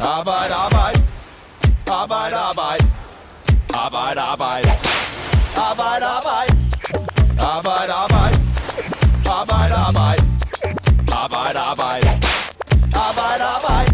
[0.00, 1.02] Arbejde, arbejde.
[1.90, 2.84] Arbejde, arbejde.
[3.74, 4.70] Arbejde, arbejde.
[5.56, 6.52] Arbejde, arbejde.
[7.40, 8.36] Arbejde, arbejde.
[9.26, 10.22] Arbejde, arbejde.
[11.12, 12.08] Arbejde, arbejde.
[12.94, 13.92] Arbejde, arbejde.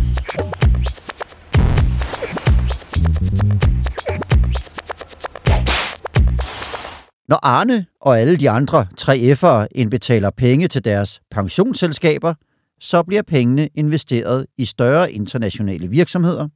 [7.28, 12.34] Når Arne og alle de andre 3F'ere indbetaler penge til deres pensionsselskaber,
[12.82, 16.48] så bliver pengene investeret i større internationale virksomheder,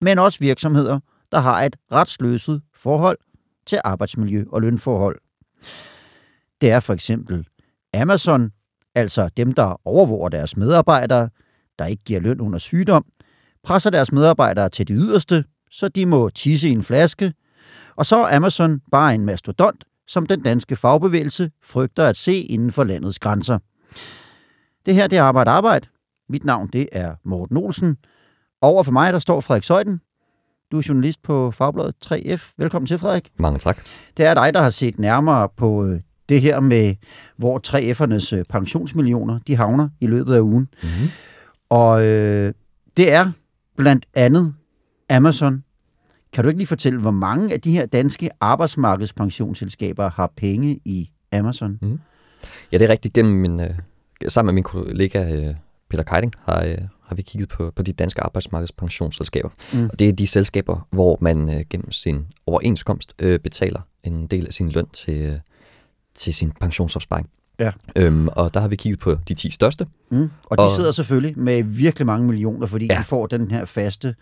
[0.00, 1.00] men også virksomheder,
[1.32, 3.18] der har et retsløset forhold
[3.66, 5.20] til arbejdsmiljø og lønforhold.
[6.60, 7.46] Det er for eksempel
[7.94, 8.50] Amazon,
[8.94, 11.28] altså dem, der overvåger deres medarbejdere,
[11.78, 13.04] der ikke giver løn under sygdom,
[13.64, 17.32] presser deres medarbejdere til det yderste, så de må tisse i en flaske,
[17.96, 22.72] og så er Amazon bare en mastodont, som den danske fagbevægelse frygter at se inden
[22.72, 23.58] for landets grænser.
[24.86, 25.86] Det her det er Arbejde Arbejde.
[26.28, 27.96] Mit navn det er Morten Olsen.
[28.60, 30.00] Over for mig der står Frederik Søjden.
[30.72, 32.52] Du er journalist på Fagbladet 3F.
[32.58, 33.30] Velkommen til, Frederik.
[33.36, 33.78] Mange tak.
[34.16, 36.94] Det er dig, der har set nærmere på øh, det her med,
[37.36, 40.68] hvor 3F'ernes øh, pensionsmillioner de havner i løbet af ugen.
[40.82, 41.08] Mm-hmm.
[41.70, 42.52] Og øh,
[42.96, 43.30] det er
[43.76, 44.54] blandt andet
[45.10, 45.64] Amazon.
[46.32, 51.10] Kan du ikke lige fortælle, hvor mange af de her danske arbejdsmarkedspensionsselskaber har penge i
[51.32, 51.78] Amazon?
[51.82, 52.00] Mm.
[52.72, 53.14] Ja, det er rigtigt.
[53.14, 53.78] Gennem min, øh,
[54.28, 55.54] sammen med min kollega øh,
[55.90, 59.48] Peter Keiding har, øh, har vi kigget på, på de danske arbejdsmarkedspensionsselskaber.
[59.72, 59.84] Mm.
[59.92, 64.46] Og det er de selskaber, hvor man øh, gennem sin overenskomst øh, betaler en del
[64.46, 65.38] af sin løn til, øh,
[66.14, 67.28] til sin pensionsopsparing.
[67.58, 67.70] Ja.
[67.96, 69.86] Øhm, og der har vi kigget på de 10 største.
[70.10, 70.30] Mm.
[70.44, 72.98] Og de og, sidder selvfølgelig med virkelig mange millioner, fordi ja.
[72.98, 74.14] de får den her faste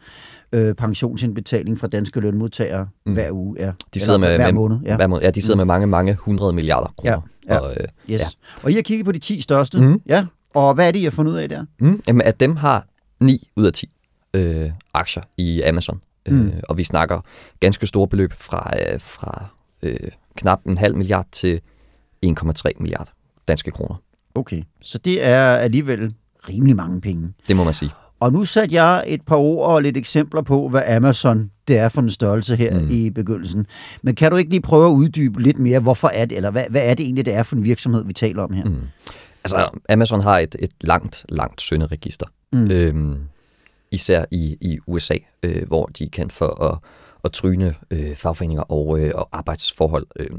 [0.52, 3.12] øh, pensionsindbetaling fra danske lønmodtagere mm.
[3.12, 3.56] hver uge.
[3.58, 3.72] Ja.
[3.94, 4.78] De sidder Eller med, hver med, måned.
[4.84, 4.96] Ja.
[4.96, 5.22] Hver måned.
[5.24, 5.58] Ja, de sidder mm.
[5.58, 7.20] med mange, mange hundrede milliarder kroner.
[7.48, 7.58] Ja.
[7.58, 8.20] Og, øh, yes.
[8.20, 8.26] ja.
[8.62, 9.80] og I har kigget på de 10 største.
[9.80, 10.00] Mm.
[10.06, 10.24] Ja.
[10.54, 11.64] Og hvad er det, I har fundet ud af der?
[11.78, 12.02] Mm.
[12.08, 12.86] Jamen, at dem har
[13.20, 13.90] 9 ud af 10
[14.34, 16.00] øh, aktier i Amazon.
[16.28, 16.46] Mm.
[16.46, 17.20] Øh, og vi snakker
[17.60, 19.46] ganske store beløb fra, øh, fra
[19.82, 19.96] øh,
[20.36, 21.61] knap en halv milliard til
[22.27, 23.12] 1,3 milliard
[23.48, 23.94] danske kroner.
[24.34, 26.14] Okay, så det er alligevel
[26.48, 27.33] rimelig mange penge.
[27.48, 27.90] Det må man sige.
[28.22, 31.88] Og nu satte jeg et par ord og lidt eksempler på, hvad Amazon det er
[31.88, 32.88] for en størrelse her mm.
[32.90, 33.66] i begyndelsen.
[34.02, 36.64] Men kan du ikke lige prøve at uddybe lidt mere, hvorfor er det, eller hvad,
[36.70, 38.64] hvad er det egentlig, det er for en virksomhed, vi taler om her?
[38.64, 38.80] Mm.
[39.44, 42.27] Altså, Amazon har et, et langt, langt sønderegister.
[42.52, 42.70] Mm.
[42.70, 43.18] Øhm,
[43.90, 46.78] især i, i USA, øh, hvor de kendt for at,
[47.24, 50.06] at tryne øh, fagforeninger og, øh, og arbejdsforhold.
[50.16, 50.30] Øh,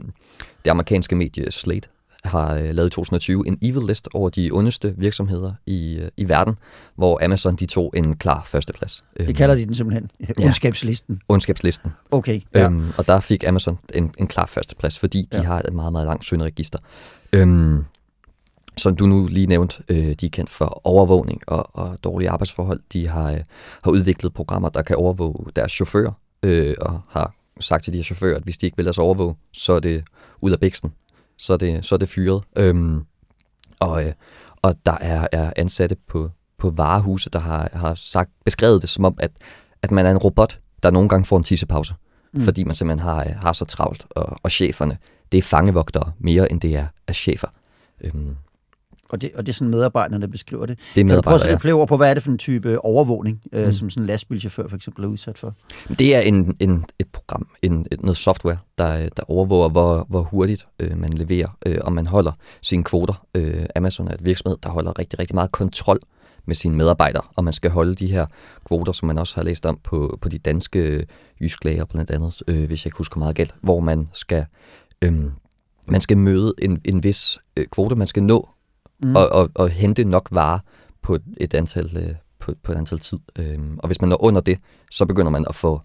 [0.65, 1.89] det amerikanske medie Slate
[2.23, 6.29] har øh, lavet i 2020 en evil list over de ondeste virksomheder i, øh, i
[6.29, 6.55] verden,
[6.95, 9.03] hvor Amazon de tog en klar førsteplads.
[9.17, 10.11] Det kalder de den simpelthen.
[10.45, 11.15] Ondskabslisten.
[11.15, 11.91] Ja, ondskabslisten.
[12.11, 12.41] Okay.
[12.53, 12.65] Ja.
[12.65, 15.43] Øhm, og der fik Amazon en, en klar førsteplads, fordi de ja.
[15.43, 16.79] har et meget, meget langt sønderegister.
[17.33, 17.85] Øhm,
[18.77, 22.79] som du nu lige nævnte, øh, de er kendt for overvågning og, og dårlige arbejdsforhold.
[22.93, 23.39] De har, øh,
[23.83, 26.11] har udviklet programmer, der kan overvåge deres chauffører,
[26.43, 29.03] øh, og har sagt til de her chauffører, at hvis de ikke vil lade sig
[29.03, 30.03] overvåge, så er det
[30.41, 30.93] ud af bæksten
[31.37, 32.43] så er det, så er det fyret.
[32.57, 33.05] Øhm,
[33.79, 34.13] og, øh,
[34.61, 39.05] og der er, er ansatte på, på varehuse, der har, har sagt, beskrevet det som
[39.05, 39.31] om, at,
[39.81, 41.93] at man er en robot, der nogle gange får en tissepause,
[42.33, 42.41] mm.
[42.41, 44.05] fordi man simpelthen har, har så travlt.
[44.09, 44.97] Og, og cheferne,
[45.31, 47.47] det er fangevogtere mere, end det er, er chefer.
[48.03, 48.35] Øhm,
[49.13, 50.79] og det, og det er sådan medarbejderne, der beskriver det.
[50.95, 52.85] Det er medarbejdere, Kan du prøve at ord på, hvad er det for en type
[52.85, 53.73] overvågning, øh, mm.
[53.73, 55.55] som sådan en lastbilchauffør for eksempel er udsat for?
[55.99, 60.21] Det er en, en, et program, en, et, noget software, der, der overvåger, hvor, hvor
[60.21, 62.31] hurtigt øh, man leverer, øh, og man holder
[62.61, 63.25] sine kvoter.
[63.35, 65.99] Øh, Amazon er et virksomhed, der holder rigtig, rigtig meget kontrol
[66.45, 68.25] med sine medarbejdere, og man skal holde de her
[68.65, 71.05] kvoter, som man også har læst om på, på de danske
[71.41, 74.45] jysklager blandt andet, øh, hvis jeg ikke husker meget galt, hvor man skal,
[75.01, 75.13] øh,
[75.85, 78.49] man skal møde en, en vis øh, kvote, man skal nå
[79.03, 79.15] mm.
[79.15, 80.59] og, og, og hente nok varer
[81.01, 83.19] på et antal, øh, på, på et antal tid.
[83.39, 84.59] Øhm, og hvis man når under det,
[84.91, 85.81] så begynder man at få,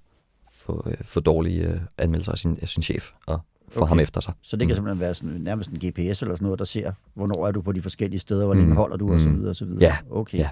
[0.52, 3.88] få, øh, få dårlige øh, anmeldelser af sin, af sin chef og få okay.
[3.88, 4.34] ham efter sig.
[4.42, 4.76] Så det kan mm.
[4.76, 7.72] simpelthen være sådan, nærmest en GPS eller sådan noget, der ser, hvornår er du på
[7.72, 8.72] de forskellige steder, hvor mm.
[8.72, 9.80] holder du, og så videre, og så videre.
[9.80, 9.96] Ja.
[10.10, 10.38] Okay.
[10.38, 10.48] Ja.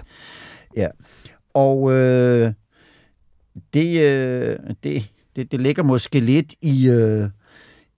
[0.75, 0.87] ja.
[1.53, 2.53] Og øh,
[3.73, 6.89] det, øh, det, det, det ligger måske lidt i...
[6.89, 7.29] Øh,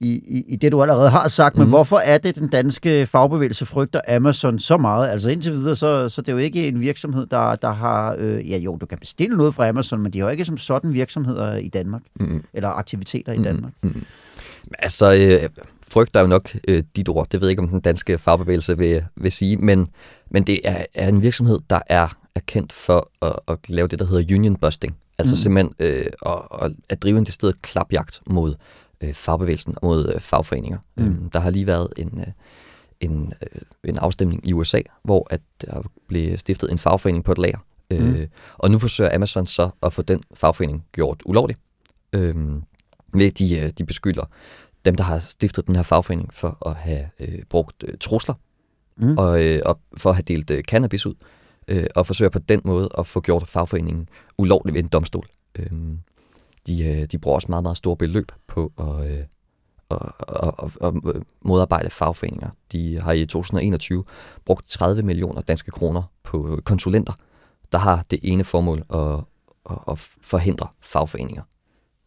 [0.01, 1.69] i, i, i det, du allerede har sagt, men mm.
[1.69, 5.07] hvorfor er det, den danske fagbevægelse frygter Amazon så meget?
[5.07, 8.15] Altså indtil videre, så, så det er jo ikke en virksomhed, der, der har...
[8.19, 10.57] Øh, ja jo, du kan bestille noget fra Amazon, men de har jo ikke som
[10.57, 12.43] sådan virksomheder i Danmark, mm.
[12.53, 13.71] eller aktiviteter i Danmark.
[13.81, 14.03] Mm.
[14.79, 15.49] Altså, øh,
[15.89, 17.27] frygter er jo nok øh, dit ord.
[17.31, 19.87] Det ved jeg ikke, om den danske fagbevægelse vil, vil sige, men,
[20.31, 23.99] men det er, er en virksomhed, der er, er kendt for at, at lave det,
[23.99, 24.95] der hedder union busting.
[25.17, 25.37] Altså mm.
[25.37, 26.05] simpelthen øh,
[26.61, 28.55] at, at drive en decideret klapjagt mod
[29.03, 30.77] øh, fagbevægelsen og mod øh, fagforeninger.
[30.97, 31.05] Mm.
[31.05, 32.27] Øhm, der har lige været en, øh,
[32.99, 37.37] en, øh, en afstemning i USA, hvor at der blev stiftet en fagforening på et
[37.37, 37.59] lager,
[37.91, 41.57] Øh, og nu forsøger Amazon så at få den fagforening gjort ulovlig.
[42.13, 42.35] Øh,
[43.13, 44.25] ved de, øh, de beskylder
[44.85, 48.33] dem, der har stiftet den her fagforening, for at have øh, brugt øh, trusler
[49.01, 49.17] Mm.
[49.17, 51.15] og, øh, og for at have delt øh, cannabis ud,
[51.67, 55.25] øh, og forsøger på den måde at få gjort fagforeningen ulovlig ved en domstol.
[55.59, 55.71] Øh,
[56.67, 59.23] de, øh, de bruger også meget, meget store beløb på at, øh,
[59.91, 62.49] at, at, at modarbejde fagforeninger.
[62.71, 64.03] De har i 2021
[64.45, 67.13] brugt 30 millioner danske kroner på konsulenter,
[67.71, 69.23] der har det ene formål at,
[69.69, 71.43] at, at forhindre fagforeninger.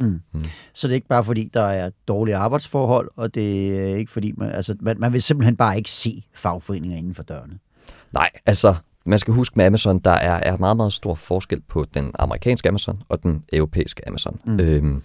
[0.00, 0.20] Mm.
[0.32, 0.44] Mm.
[0.74, 4.32] Så det er ikke bare fordi, der er dårlige arbejdsforhold, og det er ikke fordi,
[4.36, 7.58] man, altså, man, man vil simpelthen bare ikke se fagforeninger inden for dørene.
[8.12, 8.74] Nej, altså,
[9.06, 12.68] man skal huske med Amazon, der er, er meget, meget stor forskel på den amerikanske
[12.68, 14.40] Amazon og den europæiske Amazon.
[14.46, 14.60] Mm.
[14.60, 15.02] Øhm,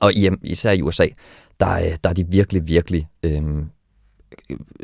[0.00, 1.06] og i, især i USA,
[1.60, 3.66] der, er- der er de virkelig, virkelig øhm,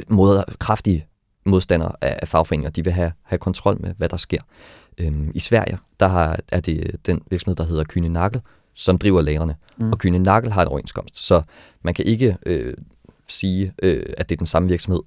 [0.09, 1.07] mod, kraftige
[1.47, 2.71] modstandere af, af fagforeninger.
[2.71, 4.41] De vil have, have kontrol med, hvad der sker.
[4.99, 8.41] Øhm, I Sverige, der har, er det den virksomhed, der hedder Kyne Nagel,
[8.75, 9.57] som driver lagerne.
[9.79, 9.91] Mm.
[9.93, 11.43] Og Kyne Nagel har en overenskomst, så
[11.83, 12.75] man kan ikke øh,
[13.29, 15.01] sige, øh, at det er den samme virksomhed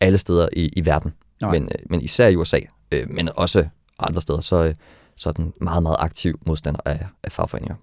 [0.00, 1.12] alle steder i, i verden.
[1.42, 1.50] Nej.
[1.52, 2.58] Men, øh, men især i USA,
[2.92, 3.68] øh, men også
[3.98, 4.74] andre steder, så, øh,
[5.16, 7.74] så er den meget, meget aktiv modstander af, af fagforeninger.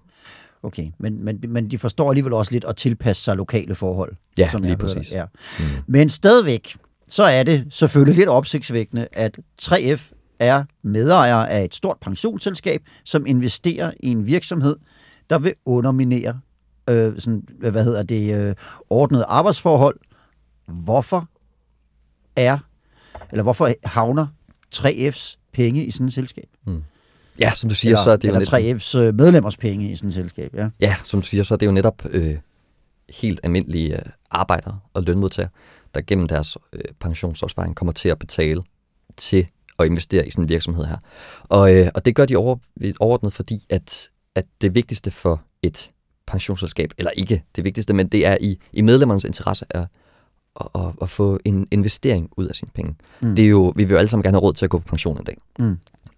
[0.62, 4.16] Okay, men, men, men de forstår alligevel også lidt at tilpasse sig lokale forhold.
[4.38, 5.12] Ja, som lige præcis.
[5.12, 5.24] Ja.
[5.58, 5.64] Mm.
[5.86, 6.76] Men stadigvæk,
[7.08, 13.26] så er det selvfølgelig lidt opsigtsvækkende, at 3F er medejer af et stort pensionsselskab, som
[13.26, 14.76] investerer i en virksomhed,
[15.30, 16.40] der vil underminere
[16.90, 18.54] øh, sådan, hvad hedder det, øh,
[18.90, 20.00] ordnede arbejdsforhold.
[20.68, 21.28] Hvorfor
[22.36, 22.58] er,
[23.30, 24.26] eller hvorfor havner
[24.76, 26.48] 3F's penge i sådan et selskab?
[27.38, 29.92] Ja, som du siger, eller, så er det jo eller lidt, 3F's øh, medlemmers penge
[29.92, 30.68] i sådan et selskab, ja.
[30.80, 32.36] ja, som du siger, så er det jo netop øh,
[33.20, 35.50] helt almindelige øh, arbejdere og lønmodtagere,
[35.94, 38.62] der gennem deres øh, pensionsopsparing kommer til at betale
[39.16, 39.46] til
[39.78, 40.96] at investere i sådan en virksomhed her.
[41.42, 42.56] Og, øh, og det gør de over,
[43.00, 45.90] overordnet, fordi at, at det vigtigste for et
[46.26, 49.86] pensionsselskab, eller ikke det vigtigste, men det er i, i medlemmernes interesse er
[50.60, 52.94] at, at, at få en investering ud af sine penge.
[53.20, 53.28] Mm.
[53.28, 53.36] Mm.
[53.36, 54.88] Det er jo, vi vil jo alle sammen gerne have råd til at gå på
[54.88, 55.36] pension en dag.
[55.58, 55.76] Mm.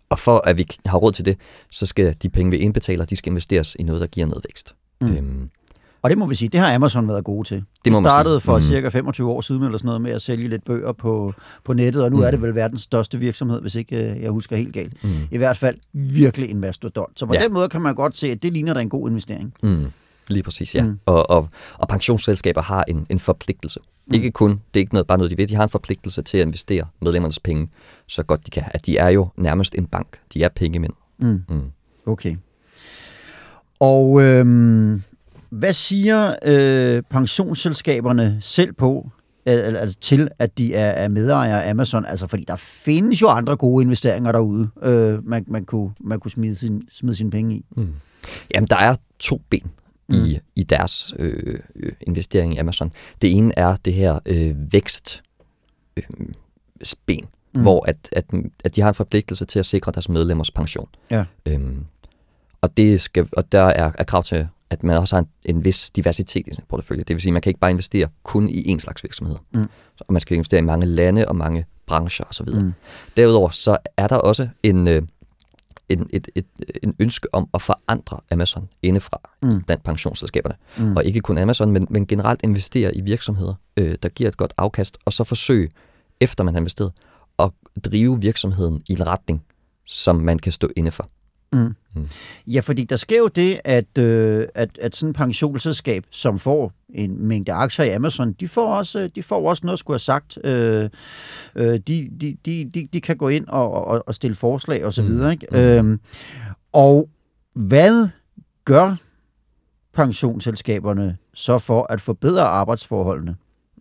[0.09, 1.37] Og for at vi har råd til det,
[1.71, 4.75] så skal de penge, vi indbetaler, de skal investeres i noget, der giver noget vækst.
[5.01, 5.07] Mm.
[5.09, 5.17] Mm.
[5.17, 5.51] Øhm,
[6.03, 7.57] Og det må vi sige, det har Amazon været gode til.
[7.57, 8.45] Det må de man startede sige.
[8.45, 8.63] for Mhm.
[8.67, 11.33] cirka 25 år siden eller sådan noget med at sælge lidt bøger på,
[11.65, 12.23] på nettet, og nu mm.
[12.23, 15.05] er det vel verdens største virksomhed, hvis ikke øh, jeg husker helt galt.
[15.05, 15.11] mm.
[15.31, 17.19] I hvert fald virkelig en mastodont.
[17.21, 17.35] Så på.
[17.35, 17.43] Ja.
[17.43, 19.55] den måde kan man godt se, at det ligner da en god investering.
[19.63, 19.85] Mm.
[20.29, 20.83] Lige præcis, ja.
[20.83, 20.99] Mm.
[21.07, 23.81] Og, og, og pensionsselskaber har en, en forpligtelse.
[24.07, 24.15] Mm.
[24.15, 26.39] Ikke kun, det er ikke noget, bare noget, de ved, de har en forpligtelse til
[26.39, 27.69] at investere medlemmernes penge
[28.07, 28.63] så godt de kan.
[28.67, 30.19] At de er jo nærmest en bank.
[30.35, 30.93] De er pengemænd.
[31.19, 31.43] Mm.
[31.49, 31.63] Mm.
[32.07, 32.37] Okay.
[33.81, 35.03] Og øhm,
[35.51, 39.11] hvad siger øh, pensionsselskaberne selv på,
[39.47, 42.05] al- al- altså til, at de er, er medejere af Amazon?
[42.05, 46.31] Altså, fordi der findes jo andre gode investeringer derude, øh, man, man kunne, man kunne
[46.31, 47.65] smide, sin, smide sine penge i.
[47.77, 47.89] Mm.
[48.55, 49.71] Jamen, der er to ben
[50.09, 50.17] Mm.
[50.17, 50.25] mm.
[50.25, 52.93] i, i deres øh, øh, investering i Amazon.
[53.23, 55.23] Det ene er det her øh, vækst
[55.97, 56.05] øh,
[57.07, 57.63] ben, Mm.
[57.63, 58.25] hvor at, at,
[58.65, 60.89] at de har en forpligtelse til at sikre deres medlemmers pension.
[61.11, 61.25] Ja.
[61.49, 61.85] Øhm,
[62.61, 65.65] og, det skal, og der er, er krav til, at man også har en, en
[65.65, 67.05] vis diversitet i sin portefølje.
[67.05, 69.37] Det vil sige, at man kan ikke bare investere kun i en slags virksomhed.
[69.53, 69.65] Mm.
[70.01, 72.49] Og man skal investere i mange lande og mange brancher osv.
[72.49, 72.73] Mm.
[73.17, 75.03] Derudover så er der også en, øh,
[75.89, 76.47] en, et, et,
[76.83, 79.63] en ønske om at forandre Amazon indefra Mm.
[79.63, 80.57] blandt pensionsselskaberne.
[80.79, 80.97] Mm.
[80.97, 84.53] Og ikke kun Amazon, men, men generelt investere i virksomheder, øh, der giver et godt
[84.57, 85.71] afkast, og så forsøge,
[86.21, 86.93] efter man har investeret,
[87.39, 87.51] at
[87.85, 89.45] drive virksomheden i en retning,
[89.87, 91.09] som man kan stå inde for.
[91.53, 91.75] Mm.
[91.95, 92.09] Mm.
[92.47, 96.73] Ja, fordi der sker jo det, at, øh, at, at sådan et pensionsselskab, som får
[96.97, 99.99] en mængde aktier i Amazon, de får også, de får også noget at skulle have
[100.01, 100.39] sagt.
[100.45, 100.91] Øh,
[101.57, 105.03] øh, de, de, de, de, kan gå ind og, og, og stille forslag og så
[105.03, 105.09] Mm.
[105.09, 105.33] videre.
[105.33, 105.47] Ikke?
[105.51, 105.57] Mm.
[105.57, 106.01] Øhm,
[106.73, 107.09] og
[107.55, 108.09] hvad
[108.65, 108.97] gør
[109.95, 113.37] pensionsselskaberne så for at forbedre arbejdsforholdene?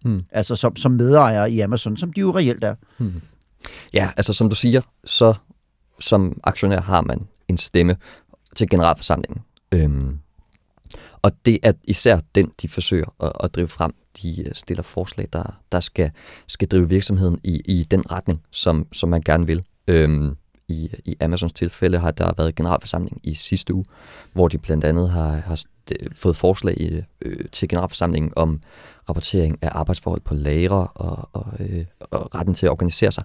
[0.05, 0.21] Mm.
[0.31, 2.75] Altså som, som medejere i Amazon, som de jo reelt er.
[2.97, 3.21] Mm.
[3.93, 5.33] Ja, altså som du siger, så
[5.99, 7.95] som aktionær har man en stemme
[8.55, 9.41] til generalforsamlingen.
[9.71, 10.19] Øhm,
[11.21, 13.91] og det er især den, de forsøger at, at drive frem.
[14.23, 16.11] De øh, stiller forslag, der, der skal,
[16.47, 19.63] skal drive virksomheden i, i den retning, som, som man gerne vil.
[19.87, 20.35] Øhm,
[20.67, 23.85] i, I Amazons tilfælde har der været generalforsamling i sidste uge,
[24.33, 25.59] hvor de blandt andet har, har
[26.13, 28.61] fået forslag i, øh, til generalforsamlingen om
[29.09, 33.23] rapportering af arbejdsforhold på lagre og, og, øh, og retten til at organisere sig.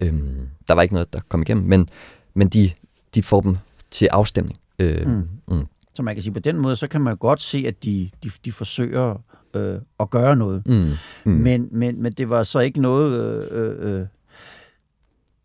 [0.00, 1.88] Øhm, der var ikke noget, der kom igennem, men,
[2.34, 2.70] men de,
[3.14, 3.56] de får dem
[3.90, 4.58] til afstemning.
[4.78, 5.28] Øh, Mm.
[5.48, 5.66] mm.
[5.96, 8.30] Så man kan sige, på den måde, så kan man godt se, at de, de,
[8.44, 9.22] de forsøger
[9.54, 10.62] øh, at gøre noget.
[10.66, 10.90] Mm.
[11.24, 11.32] Mm.
[11.32, 14.06] Men, men, men det var så ikke noget, øh, øh,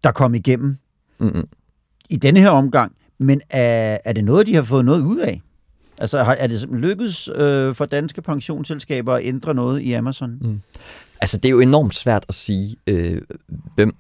[0.04, 0.78] der kom igennem
[1.20, 1.28] Mm.
[1.36, 1.48] Mm.
[2.10, 2.96] i denne her omgang.
[3.18, 5.42] Men er, er det noget, de har fået noget ud af?
[5.98, 10.38] Altså, er det lykkedes øh, for danske pensionsselskaber at ændre noget i Amazon?
[10.42, 10.62] Mm.
[11.22, 13.22] Altså, det er jo enormt svært at sige, øh,
[13.76, 13.96] hvem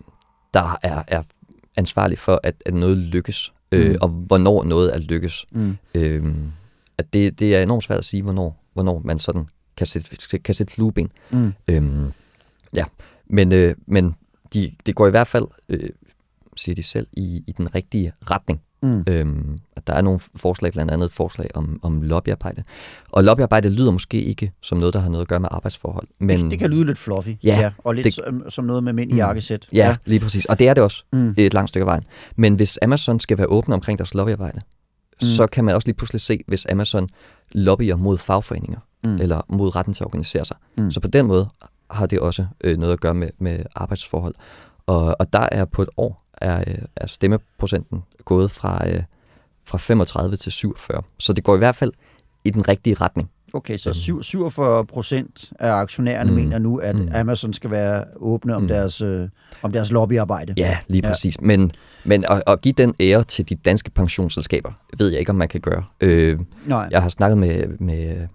[0.53, 1.23] der er, er
[1.77, 3.97] ansvarlig for, at, at noget lykkes, øh, mm.
[4.01, 5.45] og hvornår noget er lykkes.
[5.51, 5.77] Mm.
[5.95, 6.35] Øh,
[6.97, 9.47] at det, det er enormt svært at sige, hvornår, hvornår man sådan
[9.77, 11.11] kan sætte, kan sætte flueben.
[11.31, 11.53] Mm.
[11.67, 12.11] Øh,
[12.75, 12.85] ja,
[13.25, 14.15] men, øh, men
[14.53, 15.89] de, det går i hvert fald, øh,
[16.55, 18.61] siger de selv, i, i den rigtige retning.
[18.83, 19.03] Mm.
[19.07, 19.57] Øhm,
[19.87, 22.63] der er nogle forslag, blandt andet et forslag om, om lobbyarbejde.
[23.09, 26.07] Og lobbyarbejde lyder måske ikke som noget, der har noget at gøre med arbejdsforhold.
[26.19, 27.29] Men det, det kan lyde lidt fluffy.
[27.43, 29.67] Ja, ja og lidt det, som, som noget med mænd i mm, jakkesæt.
[29.73, 30.45] Ja, ja, lige præcis.
[30.45, 31.33] Og det er det også mm.
[31.37, 32.03] et langt stykke af vejen.
[32.35, 34.61] Men hvis Amazon skal være åbne omkring deres lobbyarbejde,
[35.21, 35.27] mm.
[35.27, 37.09] så kan man også lige pludselig se, hvis Amazon
[37.51, 39.15] lobbyer mod fagforeninger, mm.
[39.15, 40.57] eller mod retten til at organisere sig.
[40.77, 40.91] Mm.
[40.91, 41.49] Så på den måde
[41.91, 44.35] har det også øh, noget at gøre med, med arbejdsforhold.
[44.87, 49.03] Og, og der er på et år, er, øh, er stemmeprocenten gået fra, øh,
[49.71, 51.01] fra 35 til 47.
[51.19, 51.91] Så det går i hvert fald
[52.43, 53.29] i den rigtige retning.
[53.53, 56.35] Okay, så 47 procent af aktionærerne mm.
[56.35, 57.09] mener nu, at mm.
[57.13, 58.67] Amazon skal være åbne om, mm.
[58.67, 59.29] deres, øh,
[59.61, 60.53] om deres lobbyarbejde.
[60.57, 61.37] Ja, lige præcis.
[61.41, 61.45] Ja.
[61.45, 61.71] Men,
[62.03, 65.47] men at, at give den ære til de danske pensionsselskaber, ved jeg ikke, om man
[65.47, 65.83] kan gøre.
[66.01, 66.87] Øh, Nej.
[66.91, 68.27] Jeg har snakket med, med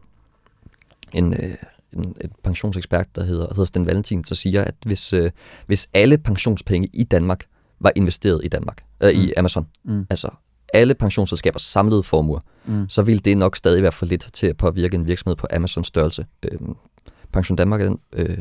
[1.13, 1.55] en, øh,
[1.93, 5.31] en, en pensionsekspert, der hedder, hedder Sten Valentin, der siger, at hvis, øh,
[5.67, 7.45] hvis alle pensionspenge i Danmark
[7.81, 9.21] var investeret i Danmark, øh, mm.
[9.23, 10.07] i Amazon, mm.
[10.11, 10.29] altså
[10.73, 12.89] alle pensionsselskabers samlede formuer, mm.
[12.89, 15.87] så ville det nok stadig være for lidt til at påvirke en virksomhed på Amazons
[15.87, 16.27] størrelse.
[16.43, 16.59] Øh,
[17.33, 18.39] Pension Danmark er den øh,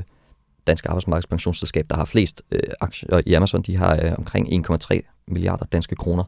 [0.67, 3.62] danske arbejdsmarkedspensionsselskab, der har flest øh, aktier i Amazon.
[3.62, 6.24] De har øh, omkring 1,3 milliarder danske kroner.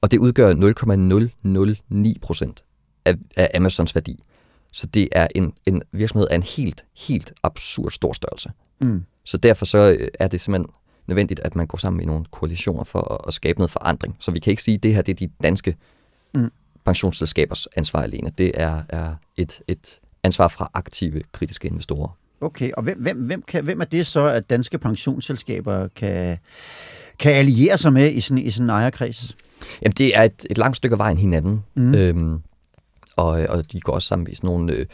[0.00, 2.64] Og det udgør 0,009 procent
[3.04, 4.22] af, af Amazons værdi.
[4.72, 8.50] Så det er en, en virksomhed af en helt, helt absurd stor størrelse.
[8.80, 9.04] Mm.
[9.24, 10.70] Så derfor så øh, er det simpelthen
[11.08, 14.16] nødvendigt, at man går sammen i nogle koalitioner for at, at skabe noget forandring.
[14.18, 15.76] Så vi kan ikke sige, at det her det er de danske
[16.34, 16.50] mm.
[16.84, 18.30] pensionsselskabers ansvar alene.
[18.38, 22.08] Det er, er et, et ansvar fra aktive, kritiske investorer.
[22.40, 26.38] Okay, og hvem, hvem, hvem, kan, hvem er det så, at danske pensionsselskaber kan,
[27.18, 29.36] kan alliere sig med i sådan, i sådan en ejerkreds?
[29.82, 31.64] Jamen, det er et, et langt stykke af vejen hinanden.
[31.74, 31.94] Mm.
[31.94, 32.40] Øhm,
[33.16, 34.72] og, og de går også sammen i sådan nogle...
[34.72, 34.86] Øh,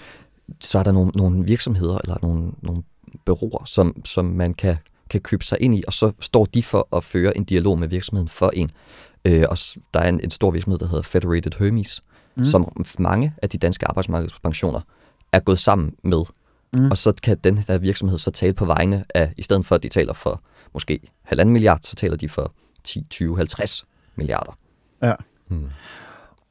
[0.61, 2.83] så er der nogle, nogle virksomheder eller nogle, nogle
[3.25, 4.77] bureauer, som, som man kan
[5.15, 7.89] kan købe sig ind i, og så står de for at føre en dialog med
[7.89, 8.71] virksomheden for en.
[9.25, 9.59] Øh, og
[9.95, 12.01] der er en, en stor virksomhed, der hedder Federated Hermes,
[12.37, 12.45] mm.
[12.45, 14.81] som mange af de danske arbejdsmarkedspensioner
[15.33, 16.23] er gået sammen med.
[16.73, 16.91] Mm.
[16.91, 19.83] Og så kan den der virksomhed så tale på vegne af, i stedet for at
[19.83, 20.43] de taler for
[20.73, 22.53] måske halvanden milliard, så taler de for
[22.85, 23.85] 10, 20, 50
[24.17, 24.59] milliarder.
[25.03, 25.15] Ja.
[25.49, 25.69] Mm.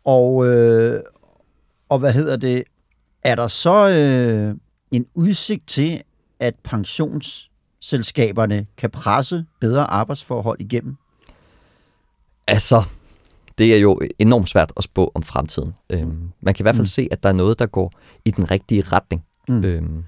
[0.05, 1.01] Og, øh,
[1.89, 2.63] og hvad hedder det?
[3.24, 4.55] Er der så øh,
[4.91, 6.03] en udsigt til,
[6.39, 7.50] at pensions
[7.84, 10.98] selskaberne kan presse bedre arbejdsforhold igennem?
[12.48, 12.84] Altså,
[13.58, 15.74] det er jo enormt svært at spå om fremtiden.
[15.90, 16.86] Øhm, man kan i hvert fald mm.
[16.86, 17.92] se, at der er noget, der går
[18.25, 19.25] i den rigtige retning.
[19.48, 19.63] Mm.
[19.63, 20.06] Øhm,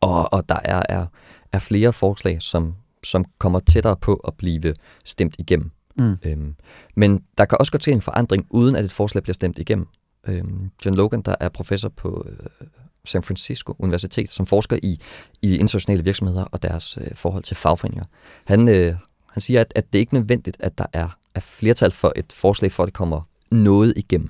[0.00, 1.06] og, og der er, er,
[1.52, 5.70] er flere forslag, som, som kommer tættere på at blive stemt igennem.
[5.98, 6.16] Mm.
[6.24, 6.54] Øhm,
[6.96, 9.86] men der kan også gå til en forandring, uden at et forslag bliver stemt igennem.
[10.28, 12.66] Øhm, John Logan, der er professor på øh,
[13.06, 15.00] San Francisco Universitet, som forsker i,
[15.42, 18.04] i internationale virksomheder og deres øh, forhold til fagforeninger.
[18.44, 18.94] Han, øh,
[19.30, 22.32] han siger, at, at det ikke er nødvendigt, at der er, er flertal for et
[22.32, 23.20] forslag, for at det kommer
[23.50, 24.28] noget igennem.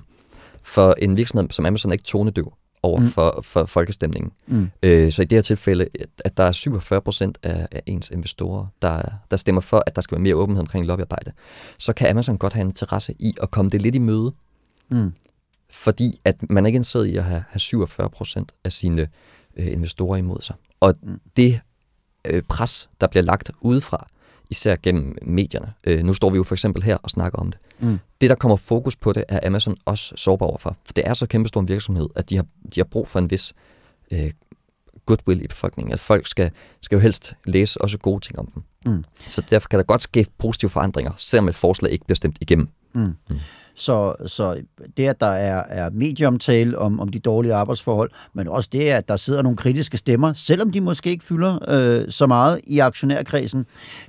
[0.63, 2.53] For en virksomhed som Amazon er ikke tonedøv
[2.83, 3.09] over mm.
[3.09, 4.31] for, for folkestemningen.
[4.47, 4.69] Mm.
[4.83, 5.87] Øh, så i det her tilfælde,
[6.25, 10.01] at der er 47 procent af, af ens investorer, der, der stemmer for, at der
[10.01, 11.31] skal være mere åbenhed omkring lobbyarbejde,
[11.77, 14.33] så kan Amazon godt have en interesse i at komme det lidt i møde.
[14.89, 15.11] Mm
[15.69, 19.07] fordi at man er ikke interesseret i at have, have 47 procent af sine
[19.57, 20.55] øh, investorer imod sig.
[20.79, 21.19] Og mm.
[21.37, 21.59] det
[22.27, 24.07] øh, pres, der bliver lagt udefra,
[24.49, 25.73] især gennem medierne.
[25.83, 27.59] Øh, nu står vi jo for eksempel her og snakker om det.
[27.79, 27.99] Mm.
[28.21, 30.77] Det, der kommer fokus på det, er Amazon også sårbar overfor.
[30.85, 32.45] For det er så kæmpestor en virksomhed, at de har,
[32.75, 33.53] de har brug for en vis
[34.11, 34.31] øh,
[35.05, 35.93] goodwill i befolkningen.
[35.93, 38.63] At folk skal, skal jo helst læse også gode ting om dem.
[38.85, 39.03] Mm.
[39.27, 42.69] Så derfor kan der godt ske positive forandringer, selvom et forslag ikke bliver stemt igennem.
[42.93, 43.15] Mm.
[43.29, 43.39] Mm.
[43.79, 44.61] Så, så
[44.97, 49.07] det, at der er, er medieomtale om, om de dårlige arbejdsforhold, men også det, at
[49.07, 53.65] der sidder nogle kritiske stemmer, selvom de måske ikke fylder øh, så meget i aktionærkredsen,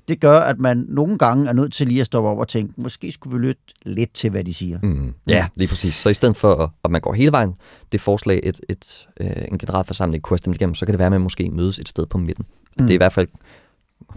[0.09, 2.81] det gør, at man nogle gange er nødt til lige at stoppe op og tænke,
[2.81, 4.79] måske skulle vi lytte lidt til, hvad de siger.
[4.83, 5.15] Mm.
[5.27, 5.95] Ja, lige præcis.
[5.95, 7.55] Så i stedet for, at man går hele vejen,
[7.93, 11.07] det forslag, et, et, øh, en generalforsamling kunne have stemt igennem, så kan det være,
[11.07, 12.45] at man måske mødes et sted på midten.
[12.79, 12.87] Mm.
[12.87, 13.29] Det er i hvert fald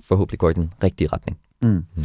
[0.04, 1.38] forhåbentlig går i den rigtige retning.
[1.62, 1.70] Mm.
[1.70, 2.04] Mm.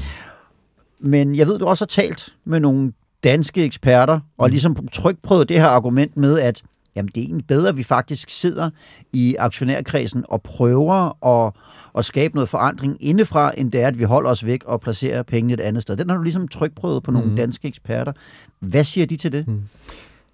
[1.01, 2.93] Men jeg ved, du også har talt med nogle
[3.25, 4.51] danske eksperter, og mm.
[4.51, 6.63] ligesom trykprøvet det her argument med, at
[6.97, 8.71] jamen det er egentlig bedre, at vi faktisk sidder
[9.13, 11.53] i aktionærkredsen og prøver at,
[11.99, 15.23] at skabe noget forandring indefra, end det er, at vi holder os væk og placerer
[15.23, 15.97] pengene et andet sted.
[15.97, 17.37] Den har du ligesom trykprøvet på nogle mm.
[17.37, 18.13] danske eksperter.
[18.61, 19.49] Hvad siger de til det?
[19.49, 19.63] Mm.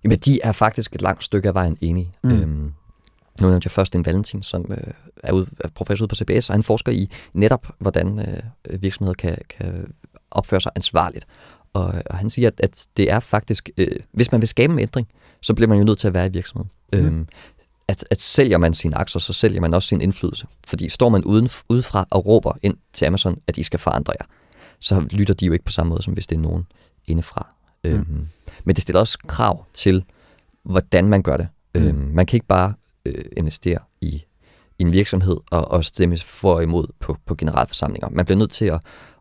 [0.04, 2.12] Jamen, de er faktisk et langt stykke af vejen enige.
[2.22, 2.30] Mm.
[2.30, 2.72] Øhm,
[3.40, 4.76] nu nævnte jeg først en Valentin, som øh,
[5.22, 9.14] er, ud, er professor ude på CBS, og han forsker i netop, hvordan øh, virksomheder
[9.14, 9.94] kan, kan
[10.30, 11.26] opføre sig ansvarligt.
[11.74, 14.78] Og, og han siger, at, at det er faktisk, øh, hvis man vil skabe en
[14.78, 15.08] ændring,
[15.40, 16.70] så bliver man jo nødt til at være i virksomheden.
[16.92, 16.98] Mm.
[16.98, 17.28] Øhm,
[17.88, 20.46] at, at sælger man sine aktier, så sælger man også sin indflydelse.
[20.66, 24.26] Fordi står man uden, udefra og råber ind til Amazon, at de skal forandre jer,
[24.80, 26.66] så lytter de jo ikke på samme måde, som hvis det er nogen
[27.06, 27.54] indefra.
[27.84, 27.90] Mm.
[27.90, 28.28] Øhm,
[28.64, 30.04] men det stiller også krav til,
[30.62, 31.48] hvordan man gør det.
[31.74, 31.82] Mm.
[31.82, 32.74] Øhm, man kan ikke bare
[33.06, 34.24] øh, investere i,
[34.78, 38.08] i en virksomhed og, og stemme for og imod på, på generalforsamlinger.
[38.08, 38.80] Man bliver nødt til at,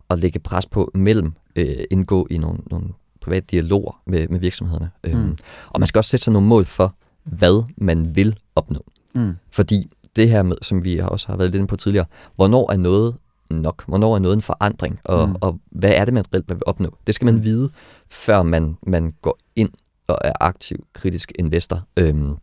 [0.09, 2.87] at lægge pres på mellem, øh, indgå i nogle, nogle
[3.21, 4.91] private dialoger med, med virksomhederne.
[5.03, 5.37] Øhm, mm.
[5.69, 8.85] Og man skal også sætte sig nogle mål for, hvad man vil opnå.
[9.15, 9.33] Mm.
[9.51, 12.05] Fordi det her, med, som vi også har været lidt inde på tidligere,
[12.35, 13.15] hvornår er noget
[13.49, 13.83] nok?
[13.87, 14.99] Hvornår er noget en forandring?
[15.03, 15.35] Og, mm.
[15.41, 16.97] og hvad er det, man reelt vil opnå?
[17.07, 17.43] Det skal man mm.
[17.43, 17.69] vide,
[18.09, 19.69] før man, man går ind
[20.07, 21.87] og er aktiv kritisk investor.
[21.97, 22.37] Øhm,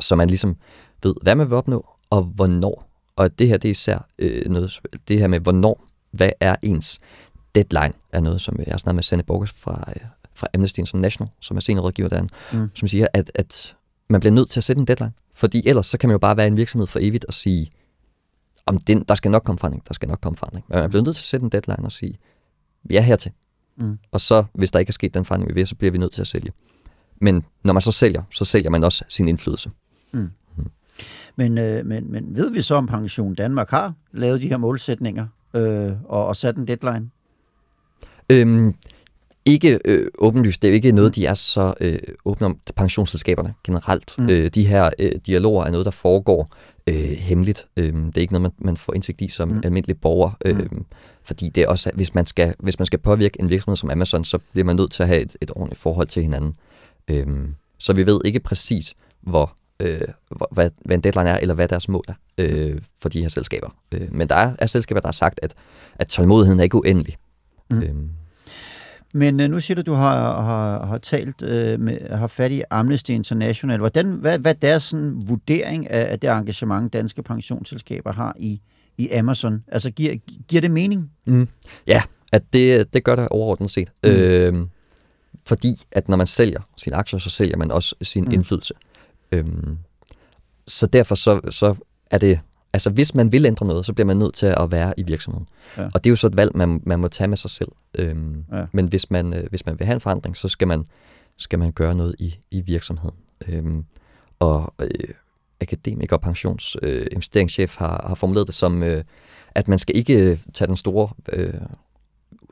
[0.00, 0.56] så man ligesom
[1.02, 2.86] ved, hvad man vil opnå, og hvornår.
[3.16, 7.00] Og det her, det er især øh, noget, det her med, hvornår, hvad er ens
[7.54, 10.02] deadline, er noget, som jeg har snakket med Sanne Borges fra, øh,
[10.34, 12.70] fra Amnesty International, som er seniorrådgiver der, mm.
[12.74, 13.76] som siger, at, at
[14.08, 15.12] man bliver nødt til at sætte en deadline.
[15.34, 17.70] Fordi ellers så kan man jo bare være en virksomhed for evigt og sige,
[18.66, 20.64] om den, der skal nok komme forandring, der skal nok komme forandring.
[20.68, 22.18] Men man bliver nødt til at sætte en deadline og sige,
[22.84, 23.32] vi er hertil.
[23.76, 23.98] Mm.
[24.12, 26.12] Og så, hvis der ikke er sket den forandring, vi vil, så bliver vi nødt
[26.12, 26.52] til at sælge.
[27.20, 29.70] Men når man så sælger, så sælger man også sin indflydelse.
[30.12, 30.30] Mm.
[30.56, 30.70] Mm.
[31.36, 35.26] Men, øh, men, men ved vi så, om Pension Danmark har lavet de her målsætninger
[35.54, 37.10] øh, og, og sat en deadline?
[38.30, 38.74] Øhm,
[39.44, 40.62] ikke øh, åbenlyst.
[40.62, 44.14] Det er jo ikke noget, de er så øh, åbne om pensionsselskaberne generelt.
[44.18, 44.28] Mm.
[44.30, 46.48] Øh, de her øh, dialoger er noget, der foregår
[46.86, 47.66] øh, hemmeligt.
[47.76, 49.60] Øh, det er ikke noget, man, man får indsigt i som mm.
[49.64, 50.30] almindelig borger.
[50.44, 50.84] Øh, mm.
[51.22, 54.24] Fordi det er også, hvis man, skal, hvis man skal påvirke en virksomhed som Amazon,
[54.24, 56.54] så bliver man nødt til at have et, et ordentligt forhold til hinanden.
[57.08, 57.26] Øh,
[57.78, 60.00] så vi ved ikke præcis, hvor, øh,
[60.50, 63.74] hvad, hvad en deadline er, eller hvad deres mål er øh, for de her selskaber.
[63.94, 65.54] Øh, men der er, er selskaber, der har sagt, at,
[65.94, 67.16] at tålmodigheden er ikke uendelig.
[67.70, 67.82] Mm.
[67.82, 67.94] Øh,
[69.14, 72.52] men øh, nu siger du, at du har, har, har talt øh, med, har fat
[72.52, 73.78] i Amnesty International.
[73.78, 78.60] Hvordan, hvad, hvad er deres sådan, vurdering af, af det engagement, danske pensionsselskaber har i,
[78.98, 79.64] i Amazon?
[79.68, 80.14] Altså, giver,
[80.48, 81.10] giver det mening?
[81.26, 81.48] Mm.
[81.86, 83.88] Ja, at det, det gør det overordnet set.
[84.04, 84.10] Mm.
[84.10, 84.66] Øh,
[85.46, 88.30] fordi at når man sælger sine aktier, så sælger man også sin mm.
[88.30, 88.74] indflydelse.
[89.32, 89.46] Øh,
[90.66, 91.74] så derfor så, så
[92.10, 92.40] er det
[92.72, 95.48] Altså, hvis man vil ændre noget, så bliver man nødt til at være i virksomheden.
[95.76, 95.88] Ja.
[95.94, 97.68] Og det er jo så et valg, man, man må tage med sig selv.
[97.98, 98.64] Øhm, ja.
[98.72, 100.84] Men hvis man, øh, hvis man vil have en forandring, så skal man,
[101.36, 103.16] skal man gøre noget i, i virksomheden.
[103.48, 103.84] Øhm,
[104.38, 105.14] og øh,
[105.60, 109.04] akademiker og pensionsinvesteringschef øh, har, har formuleret det som, øh,
[109.54, 111.54] at man skal ikke tage den store øh,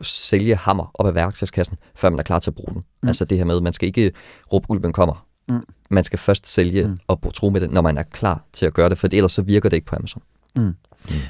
[0.02, 2.84] sælge hammer op af værktøjskassen, før man er klar til at bruge den.
[3.02, 3.08] Mm.
[3.08, 4.12] Altså det her med, at man skal ikke
[4.52, 5.27] råbe, ulven kommer.
[5.48, 5.62] Mm.
[5.90, 6.98] Man skal først sælge mm.
[7.06, 9.42] og tro med det, når man er klar til at gøre det, for ellers så
[9.42, 10.22] virker det ikke på Amazon.
[10.56, 10.74] Mm.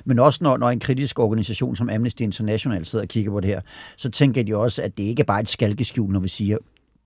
[0.04, 3.50] Men også når, når en kritisk organisation som Amnesty International sidder og kigger på det
[3.50, 3.60] her,
[3.96, 6.56] så tænker de også, at det ikke er bare et skalkeskjul, når vi siger,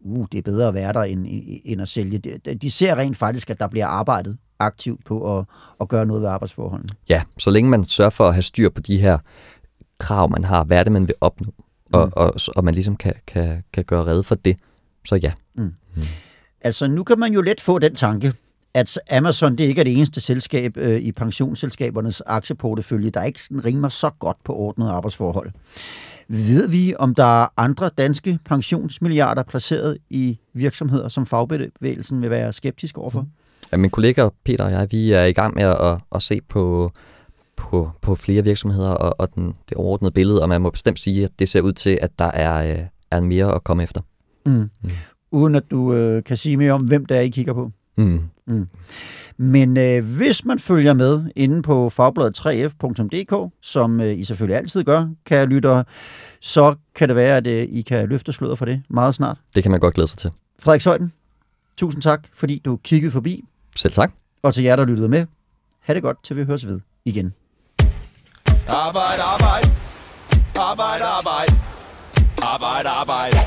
[0.00, 1.26] uh, det er bedre at være der end,
[1.64, 2.18] end at sælge.
[2.62, 5.44] De ser rent faktisk, at der bliver arbejdet aktivt på at,
[5.80, 6.88] at gøre noget ved arbejdsforholdene.
[7.08, 9.18] Ja, så længe man sørger for at have styr på de her
[9.98, 11.92] krav, man har, hvad er det, man vil opnå, mm.
[11.92, 14.56] og, og, og man ligesom kan, kan, kan gøre redde for det,
[15.06, 15.32] så ja.
[15.54, 15.62] Mm.
[15.94, 16.02] Mm.
[16.64, 18.32] Altså, nu kan man jo let få den tanke,
[18.74, 23.64] at Amazon det ikke er det eneste selskab øh, i pensionsselskabernes aktieportefølje, der ikke sådan
[23.64, 25.50] rimer så godt på ordnet arbejdsforhold.
[26.28, 32.52] Ved vi, om der er andre danske pensionsmilliarder placeret i virksomheder, som fagbevægelsen vil være
[32.52, 33.26] skeptisk overfor?
[33.72, 36.92] Ja, min kollega Peter og jeg, vi er i gang med at, at se på,
[37.56, 41.24] på, på flere virksomheder og, og den, det overordnede billede, og man må bestemt sige,
[41.24, 44.00] at det ser ud til, at der er, øh, er mere at komme efter.
[44.46, 44.52] Mm.
[44.52, 44.90] Mm
[45.32, 47.70] uden at du øh, kan sige mere om, hvem der er, I kigger på.
[47.96, 48.20] Mm.
[48.46, 48.68] Mm.
[49.36, 55.08] Men øh, hvis man følger med inde på fagbladet3f.dk, som øh, I selvfølgelig altid gør,
[55.26, 55.84] kan jeg lytte,
[56.40, 59.38] så kan det være, at øh, I kan løfte sløret for det meget snart.
[59.54, 60.30] Det kan man godt glæde sig til.
[60.58, 61.12] Frederik Søjden,
[61.76, 63.44] tusind tak, fordi du kiggede forbi.
[63.76, 64.12] Selv tak.
[64.42, 65.26] Og til jer, der lyttede med,
[65.80, 67.34] ha' det godt, til vi høres ved igen.
[68.68, 69.70] Arbejde, arbejde.
[70.58, 71.52] Arbejde, arbejde.
[72.42, 73.38] Arbejde, arbejde.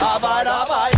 [0.00, 0.97] Arbejde, arbejde.